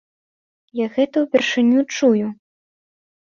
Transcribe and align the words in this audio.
Я 0.79 0.87
гэта 0.95 1.15
ўпершыню 1.25 1.83
чую. 1.95 2.25